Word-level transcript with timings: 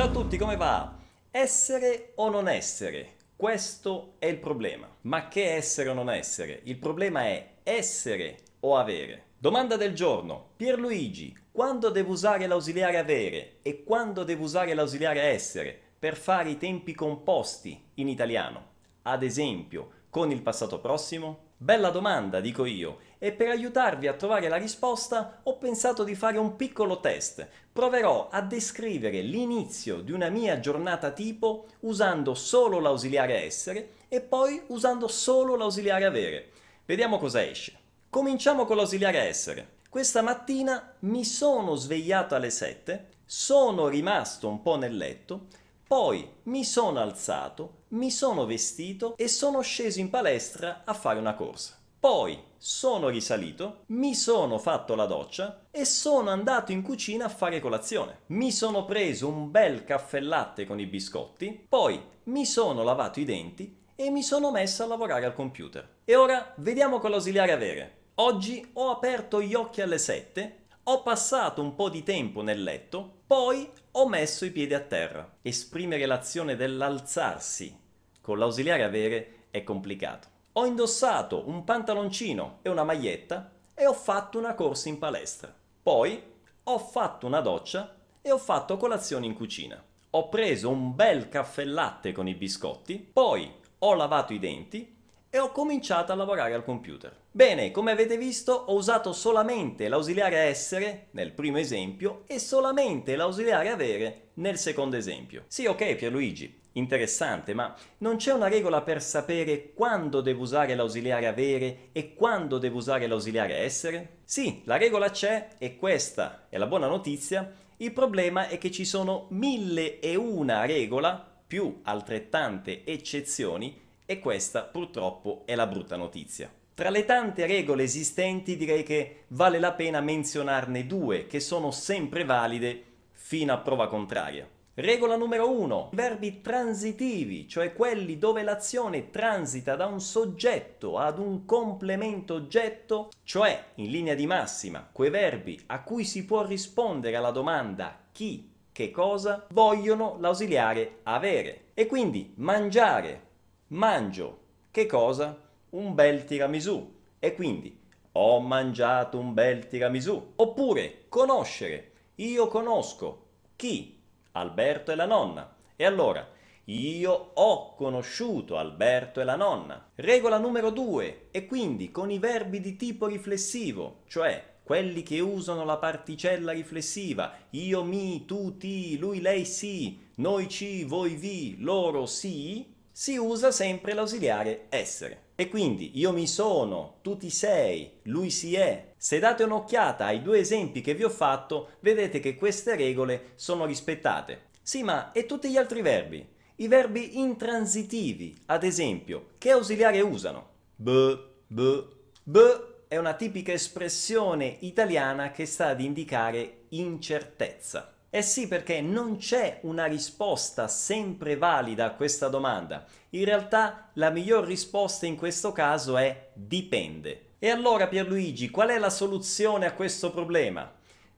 Ciao 0.00 0.08
a 0.08 0.12
tutti, 0.12 0.38
come 0.38 0.56
va? 0.56 0.96
Essere 1.30 2.12
o 2.14 2.30
non 2.30 2.48
essere? 2.48 3.16
Questo 3.36 4.14
è 4.18 4.24
il 4.24 4.38
problema. 4.38 4.88
Ma 5.02 5.28
che 5.28 5.54
essere 5.54 5.90
o 5.90 5.92
non 5.92 6.08
essere? 6.08 6.62
Il 6.64 6.78
problema 6.78 7.24
è 7.24 7.56
essere 7.62 8.38
o 8.60 8.78
avere. 8.78 9.24
Domanda 9.36 9.76
del 9.76 9.92
giorno. 9.92 10.52
Pierluigi, 10.56 11.36
quando 11.52 11.90
devo 11.90 12.12
usare 12.12 12.46
l'ausiliare 12.46 12.96
avere 12.96 13.58
e 13.60 13.84
quando 13.84 14.24
devo 14.24 14.44
usare 14.44 14.72
l'ausiliare 14.72 15.20
essere 15.20 15.78
per 15.98 16.16
fare 16.16 16.48
i 16.48 16.56
tempi 16.56 16.94
composti 16.94 17.78
in 17.96 18.08
italiano? 18.08 18.68
Ad 19.02 19.22
esempio, 19.22 19.90
con 20.08 20.30
il 20.30 20.40
passato 20.40 20.80
prossimo? 20.80 21.49
Bella 21.62 21.90
domanda, 21.90 22.40
dico 22.40 22.64
io, 22.64 23.00
e 23.18 23.32
per 23.32 23.50
aiutarvi 23.50 24.06
a 24.06 24.14
trovare 24.14 24.48
la 24.48 24.56
risposta 24.56 25.40
ho 25.42 25.58
pensato 25.58 26.04
di 26.04 26.14
fare 26.14 26.38
un 26.38 26.56
piccolo 26.56 27.00
test. 27.00 27.46
Proverò 27.70 28.30
a 28.30 28.40
descrivere 28.40 29.20
l'inizio 29.20 30.00
di 30.00 30.10
una 30.10 30.30
mia 30.30 30.58
giornata 30.58 31.10
tipo 31.10 31.66
usando 31.80 32.34
solo 32.34 32.78
l'ausiliare 32.78 33.42
essere 33.44 33.90
e 34.08 34.22
poi 34.22 34.62
usando 34.68 35.06
solo 35.06 35.54
l'ausiliare 35.54 36.06
avere. 36.06 36.48
Vediamo 36.86 37.18
cosa 37.18 37.44
esce. 37.44 37.74
Cominciamo 38.08 38.64
con 38.64 38.76
l'ausiliare 38.76 39.18
essere. 39.18 39.68
Questa 39.90 40.22
mattina 40.22 40.94
mi 41.00 41.26
sono 41.26 41.74
svegliato 41.74 42.34
alle 42.34 42.48
7, 42.48 43.08
sono 43.26 43.86
rimasto 43.88 44.48
un 44.48 44.62
po' 44.62 44.76
nel 44.76 44.96
letto, 44.96 45.48
poi 45.90 46.34
mi 46.44 46.62
sono 46.62 47.00
alzato, 47.00 47.86
mi 47.88 48.12
sono 48.12 48.46
vestito 48.46 49.16
e 49.16 49.26
sono 49.26 49.60
sceso 49.60 49.98
in 49.98 50.08
palestra 50.08 50.82
a 50.84 50.94
fare 50.94 51.18
una 51.18 51.34
corsa. 51.34 51.80
Poi 51.98 52.40
sono 52.56 53.08
risalito, 53.08 53.82
mi 53.86 54.14
sono 54.14 54.58
fatto 54.58 54.94
la 54.94 55.06
doccia 55.06 55.66
e 55.72 55.84
sono 55.84 56.30
andato 56.30 56.70
in 56.70 56.82
cucina 56.82 57.24
a 57.24 57.28
fare 57.28 57.58
colazione. 57.58 58.20
Mi 58.26 58.52
sono 58.52 58.84
preso 58.84 59.26
un 59.26 59.50
bel 59.50 59.82
caffè 59.82 60.20
latte 60.20 60.64
con 60.64 60.78
i 60.78 60.86
biscotti, 60.86 61.66
poi 61.68 62.00
mi 62.26 62.46
sono 62.46 62.84
lavato 62.84 63.18
i 63.18 63.24
denti 63.24 63.76
e 63.96 64.10
mi 64.10 64.22
sono 64.22 64.52
messo 64.52 64.84
a 64.84 64.86
lavorare 64.86 65.26
al 65.26 65.34
computer. 65.34 65.96
E 66.04 66.14
ora 66.14 66.54
vediamo 66.58 67.00
con 67.00 67.10
l'ausiliare 67.10 67.50
avere. 67.50 68.02
Oggi 68.14 68.64
ho 68.74 68.90
aperto 68.90 69.42
gli 69.42 69.54
occhi 69.54 69.80
alle 69.80 69.98
7 69.98 70.60
ho 70.84 71.02
passato 71.02 71.62
un 71.62 71.74
po' 71.74 71.88
di 71.88 72.02
tempo 72.02 72.42
nel 72.42 72.62
letto, 72.62 73.18
poi 73.26 73.70
ho 73.92 74.08
messo 74.08 74.44
i 74.44 74.50
piedi 74.50 74.74
a 74.74 74.80
terra. 74.80 75.38
Esprimere 75.42 76.06
l'azione 76.06 76.56
dell'alzarsi 76.56 77.78
con 78.20 78.38
l'ausiliare 78.38 78.84
avere 78.84 79.46
è 79.50 79.64
complicato. 79.64 80.28
Ho 80.52 80.66
indossato 80.66 81.48
un 81.48 81.64
pantaloncino 81.64 82.58
e 82.62 82.68
una 82.68 82.84
maglietta 82.84 83.50
e 83.74 83.86
ho 83.86 83.92
fatto 83.92 84.38
una 84.38 84.54
corsa 84.54 84.88
in 84.88 84.98
palestra. 84.98 85.54
Poi 85.82 86.22
ho 86.64 86.78
fatto 86.78 87.26
una 87.26 87.40
doccia 87.40 87.96
e 88.20 88.30
ho 88.30 88.38
fatto 88.38 88.76
colazione 88.76 89.26
in 89.26 89.34
cucina. 89.34 89.82
Ho 90.10 90.28
preso 90.28 90.68
un 90.68 90.94
bel 90.94 91.28
caffè 91.28 91.64
latte 91.64 92.12
con 92.12 92.28
i 92.28 92.34
biscotti, 92.34 92.98
poi 92.98 93.52
ho 93.78 93.94
lavato 93.94 94.32
i 94.32 94.38
denti 94.38 94.98
e 95.30 95.38
ho 95.38 95.52
cominciato 95.52 96.10
a 96.10 96.16
lavorare 96.16 96.54
al 96.54 96.64
computer. 96.64 97.16
Bene, 97.30 97.70
come 97.70 97.92
avete 97.92 98.18
visto 98.18 98.52
ho 98.52 98.74
usato 98.74 99.12
solamente 99.12 99.86
l'ausiliare 99.88 100.36
essere 100.36 101.06
nel 101.12 101.32
primo 101.32 101.58
esempio 101.58 102.24
e 102.26 102.40
solamente 102.40 103.14
l'ausiliare 103.14 103.70
avere 103.70 104.30
nel 104.34 104.58
secondo 104.58 104.96
esempio. 104.96 105.44
Sì, 105.46 105.66
ok 105.66 105.94
Pierluigi, 105.94 106.60
interessante, 106.72 107.54
ma 107.54 107.72
non 107.98 108.16
c'è 108.16 108.32
una 108.32 108.48
regola 108.48 108.82
per 108.82 109.00
sapere 109.00 109.72
quando 109.72 110.20
devo 110.20 110.42
usare 110.42 110.74
l'ausiliare 110.74 111.28
avere 111.28 111.88
e 111.92 112.14
quando 112.14 112.58
devo 112.58 112.78
usare 112.78 113.06
l'ausiliare 113.06 113.58
essere? 113.58 114.18
Sì, 114.24 114.62
la 114.64 114.76
regola 114.76 115.10
c'è 115.10 115.50
e 115.58 115.76
questa 115.76 116.46
è 116.48 116.58
la 116.58 116.66
buona 116.66 116.88
notizia. 116.88 117.52
Il 117.76 117.92
problema 117.92 118.48
è 118.48 118.58
che 118.58 118.72
ci 118.72 118.84
sono 118.84 119.26
mille 119.30 120.00
e 120.00 120.16
una 120.16 120.66
regola 120.66 121.24
più 121.46 121.80
altrettante 121.84 122.84
eccezioni 122.84 123.88
e 124.10 124.18
questa 124.18 124.62
purtroppo 124.62 125.42
è 125.44 125.54
la 125.54 125.68
brutta 125.68 125.94
notizia. 125.94 126.52
Tra 126.74 126.90
le 126.90 127.04
tante 127.04 127.46
regole 127.46 127.84
esistenti 127.84 128.56
direi 128.56 128.82
che 128.82 129.26
vale 129.28 129.60
la 129.60 129.70
pena 129.70 130.00
menzionarne 130.00 130.84
due 130.84 131.28
che 131.28 131.38
sono 131.38 131.70
sempre 131.70 132.24
valide 132.24 132.84
fino 133.12 133.52
a 133.52 133.58
prova 133.58 133.86
contraria. 133.86 134.48
Regola 134.74 135.14
numero 135.14 135.48
uno, 135.48 135.90
verbi 135.92 136.40
transitivi, 136.40 137.46
cioè 137.46 137.72
quelli 137.72 138.18
dove 138.18 138.42
l'azione 138.42 139.10
transita 139.10 139.76
da 139.76 139.86
un 139.86 140.00
soggetto 140.00 140.98
ad 140.98 141.20
un 141.20 141.44
complemento 141.44 142.34
oggetto, 142.34 143.10
cioè 143.22 143.66
in 143.76 143.90
linea 143.90 144.14
di 144.16 144.26
massima 144.26 144.88
quei 144.90 145.10
verbi 145.10 145.62
a 145.66 145.84
cui 145.84 146.02
si 146.04 146.24
può 146.24 146.44
rispondere 146.44 147.14
alla 147.14 147.30
domanda 147.30 147.96
chi, 148.10 148.50
che 148.72 148.90
cosa, 148.90 149.46
vogliono 149.50 150.16
l'ausiliare 150.18 150.98
avere. 151.04 151.66
E 151.74 151.86
quindi 151.86 152.32
mangiare, 152.38 153.28
mangio 153.72 154.38
che 154.70 154.86
cosa? 154.86 155.36
Un 155.70 155.94
bel 155.94 156.24
tiramisù. 156.24 156.98
E 157.18 157.34
quindi 157.34 157.76
ho 158.12 158.40
mangiato 158.40 159.18
un 159.18 159.34
bel 159.34 159.66
tiramisù. 159.66 160.34
Oppure 160.36 161.06
conoscere. 161.08 161.92
Io 162.16 162.46
conosco. 162.46 163.26
Chi? 163.56 163.98
Alberto 164.32 164.92
e 164.92 164.94
la 164.94 165.06
nonna. 165.06 165.56
E 165.74 165.84
allora, 165.84 166.28
io 166.64 167.30
ho 167.34 167.74
conosciuto 167.74 168.58
Alberto 168.58 169.20
e 169.20 169.24
la 169.24 169.34
nonna. 169.34 169.90
Regola 169.96 170.38
numero 170.38 170.70
due. 170.70 171.28
E 171.32 171.46
quindi 171.46 171.90
con 171.90 172.10
i 172.12 172.20
verbi 172.20 172.60
di 172.60 172.76
tipo 172.76 173.06
riflessivo, 173.06 174.02
cioè 174.06 174.58
quelli 174.62 175.02
che 175.02 175.18
usano 175.18 175.64
la 175.64 175.78
particella 175.78 176.52
riflessiva, 176.52 177.34
io 177.50 177.82
mi, 177.82 178.24
tu 178.24 178.56
ti, 178.56 178.96
lui, 178.98 179.20
lei 179.20 179.44
sì, 179.44 179.98
noi 180.16 180.48
ci, 180.48 180.84
voi 180.84 181.16
vi, 181.16 181.56
loro 181.58 182.06
sì, 182.06 182.69
si 183.00 183.16
usa 183.16 183.50
sempre 183.50 183.94
l'ausiliare 183.94 184.66
essere. 184.68 185.28
E 185.34 185.48
quindi 185.48 185.98
io 185.98 186.12
mi 186.12 186.26
sono, 186.26 186.98
tu 187.00 187.16
ti 187.16 187.30
sei, 187.30 187.92
lui 188.02 188.28
si 188.28 188.56
è. 188.56 188.92
Se 188.98 189.18
date 189.18 189.42
un'occhiata 189.42 190.04
ai 190.04 190.20
due 190.20 190.40
esempi 190.40 190.82
che 190.82 190.92
vi 190.92 191.04
ho 191.04 191.08
fatto, 191.08 191.76
vedete 191.80 192.20
che 192.20 192.34
queste 192.34 192.76
regole 192.76 193.32
sono 193.36 193.64
rispettate. 193.64 194.48
Sì, 194.60 194.82
ma 194.82 195.12
e 195.12 195.24
tutti 195.24 195.48
gli 195.48 195.56
altri 195.56 195.80
verbi? 195.80 196.28
I 196.56 196.68
verbi 196.68 197.18
intransitivi, 197.18 198.38
ad 198.44 198.64
esempio, 198.64 199.28
che 199.38 199.50
ausiliare 199.50 200.02
usano? 200.02 200.48
B, 200.76 201.18
b, 201.46 201.84
b 202.22 202.38
è 202.86 202.98
una 202.98 203.14
tipica 203.14 203.52
espressione 203.52 204.58
italiana 204.60 205.30
che 205.30 205.46
sta 205.46 205.68
ad 205.68 205.80
indicare 205.80 206.64
incertezza. 206.68 207.94
Eh 208.12 208.22
sì, 208.22 208.48
perché 208.48 208.80
non 208.80 209.18
c'è 209.18 209.60
una 209.62 209.84
risposta 209.84 210.66
sempre 210.66 211.36
valida 211.36 211.84
a 211.84 211.94
questa 211.94 212.26
domanda. 212.26 212.84
In 213.10 213.24
realtà 213.24 213.90
la 213.94 214.10
miglior 214.10 214.44
risposta 214.44 215.06
in 215.06 215.16
questo 215.16 215.52
caso 215.52 215.96
è 215.96 216.30
dipende. 216.32 217.34
E 217.38 217.50
allora 217.50 217.86
Pierluigi, 217.86 218.50
qual 218.50 218.70
è 218.70 218.78
la 218.78 218.90
soluzione 218.90 219.64
a 219.64 219.74
questo 219.74 220.10
problema? 220.10 220.68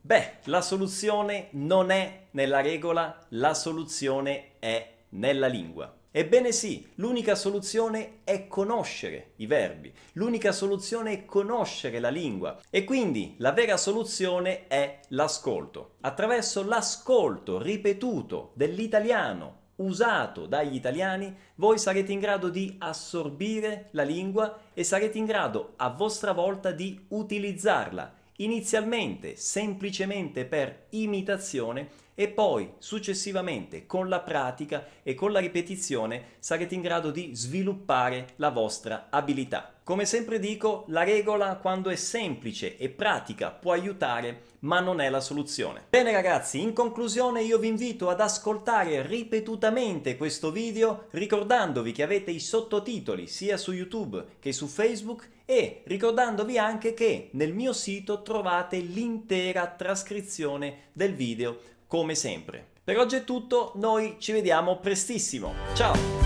Beh, 0.03 0.41
la 0.45 0.61
soluzione 0.61 1.49
non 1.53 1.91
è 1.91 2.27
nella 2.33 2.61
regola, 2.61 3.25
la 3.31 3.55
soluzione 3.55 4.59
è 4.59 4.97
nella 5.11 5.47
lingua. 5.47 5.97
Ebbene 6.15 6.53
sì, 6.53 6.87
l'unica 6.97 7.35
soluzione 7.35 8.19
è 8.25 8.47
conoscere 8.47 9.33
i 9.37 9.47
verbi, 9.47 9.91
l'unica 10.13 10.53
soluzione 10.53 11.13
è 11.13 11.25
conoscere 11.25 12.01
la 12.01 12.11
lingua. 12.11 12.61
E 12.69 12.85
quindi 12.85 13.35
la 13.39 13.53
vera 13.53 13.79
soluzione 13.79 14.67
è 14.67 15.01
l'ascolto. 15.09 15.95
Attraverso 16.03 16.63
l'ascolto 16.65 17.63
ripetuto 17.63 18.53
dell'italiano 18.55 19.61
usato 19.77 20.45
dagli 20.45 20.75
italiani, 20.75 21.35
voi 21.55 21.79
sarete 21.79 22.13
in 22.13 22.19
grado 22.19 22.51
di 22.51 22.77
assorbire 22.79 23.89
la 23.93 24.03
lingua 24.03 24.59
e 24.75 24.85
sarete 24.85 25.17
in 25.17 25.25
grado 25.25 25.73
a 25.77 25.89
vostra 25.89 26.33
volta 26.33 26.73
di 26.73 27.07
utilizzarla 27.09 28.21
inizialmente 28.43 29.37
semplicemente 29.37 30.45
per 30.45 30.87
imitazione 30.91 32.01
e 32.15 32.29
poi 32.29 32.75
successivamente 32.79 33.87
con 33.87 34.09
la 34.09 34.21
pratica 34.21 34.87
e 35.03 35.15
con 35.15 35.33
la 35.33 35.41
ripetizione 35.41 36.33
sarete 36.39 36.75
in 36.75 36.83
grado 36.83 37.11
di 37.11 37.31
sviluppare 37.35 38.35
la 38.37 38.51
vostra 38.51 39.07
abilità. 39.11 39.75
Come 39.85 40.05
sempre 40.05 40.39
dico, 40.39 40.85
la 40.89 41.03
regola 41.03 41.57
quando 41.57 41.91
è 41.91 41.97
semplice 41.97 42.77
e 42.77 42.89
pratica 42.89 43.51
può 43.51 43.73
aiutare, 43.73 44.43
ma 44.61 44.79
non 44.79 45.01
è 45.01 45.11
la 45.11 45.21
soluzione. 45.21 45.87
Bene 45.89 46.13
ragazzi, 46.13 46.61
in 46.61 46.73
conclusione 46.73 47.43
io 47.43 47.59
vi 47.59 47.67
invito 47.67 48.09
ad 48.09 48.21
ascoltare 48.21 49.05
ripetutamente 49.05 50.17
questo 50.17 50.53
video 50.53 51.07
ricordandovi 51.11 51.91
che 51.91 52.05
avete 52.05 52.31
i 52.31 52.39
sottotitoli 52.39 53.27
sia 53.27 53.57
su 53.57 53.73
YouTube 53.73 54.25
che 54.39 54.53
su 54.53 54.69
Facebook 54.69 55.29
e 55.53 55.83
ricordandovi 55.85 56.57
anche 56.57 56.95
che 56.95 57.29
nel 57.33 57.53
mio 57.53 57.75
sito 57.75 58.23
trovate 58.23 58.79
l'intera 58.79 59.67
trascrizione 59.67 60.89
del 60.93 61.15
video 61.15 61.59
come 61.87 62.15
sempre. 62.15 62.69
Per 62.83 62.99
oggi 62.99 63.17
è 63.17 63.25
tutto, 63.25 63.73
noi 63.77 64.17
ci 64.19 64.33
vediamo 64.33 64.79
prestissimo. 64.79 65.53
Ciao! 65.75 66.22